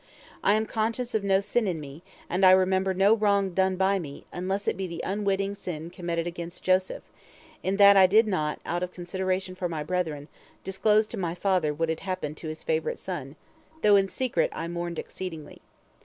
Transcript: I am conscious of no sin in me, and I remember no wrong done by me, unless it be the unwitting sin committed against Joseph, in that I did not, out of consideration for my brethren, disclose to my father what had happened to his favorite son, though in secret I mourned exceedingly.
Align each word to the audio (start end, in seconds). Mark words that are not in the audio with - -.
I 0.43 0.53
am 0.55 0.65
conscious 0.65 1.13
of 1.13 1.23
no 1.23 1.41
sin 1.41 1.67
in 1.67 1.79
me, 1.79 2.01
and 2.27 2.43
I 2.43 2.49
remember 2.49 2.91
no 2.91 3.13
wrong 3.15 3.51
done 3.51 3.75
by 3.75 3.99
me, 3.99 4.25
unless 4.33 4.67
it 4.67 4.75
be 4.75 4.87
the 4.87 5.03
unwitting 5.05 5.53
sin 5.53 5.91
committed 5.91 6.25
against 6.25 6.63
Joseph, 6.63 7.03
in 7.61 7.77
that 7.77 7.95
I 7.95 8.07
did 8.07 8.25
not, 8.25 8.59
out 8.65 8.81
of 8.81 8.93
consideration 8.93 9.53
for 9.53 9.69
my 9.69 9.83
brethren, 9.83 10.27
disclose 10.63 11.05
to 11.09 11.17
my 11.17 11.35
father 11.35 11.71
what 11.71 11.89
had 11.89 11.99
happened 11.99 12.37
to 12.37 12.47
his 12.47 12.63
favorite 12.63 12.97
son, 12.97 13.35
though 13.83 13.95
in 13.95 14.07
secret 14.09 14.49
I 14.53 14.67
mourned 14.67 14.97
exceedingly. 14.97 15.61